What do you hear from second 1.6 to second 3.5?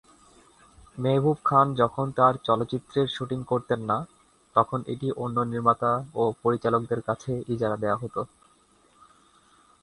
যখন তাঁর চলচ্চিত্রের শুটিং